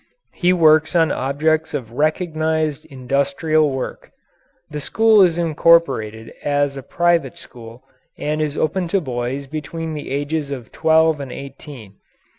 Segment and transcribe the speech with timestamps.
[0.33, 4.09] He works on objects of recognized industrial worth.
[4.71, 7.83] The school is incorporated as a private school
[8.17, 11.97] and is open to boys between the ages of twelve and eighteen.